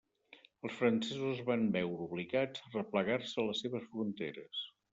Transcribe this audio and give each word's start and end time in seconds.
Els 0.67 0.77
francesos 0.77 1.27
es 1.33 1.43
van 1.49 1.67
veure 1.75 2.07
obligats 2.07 2.65
a 2.65 2.73
replegar-se 2.73 3.43
a 3.45 3.49
les 3.51 3.65
seves 3.67 3.87
fronteres. 3.95 4.67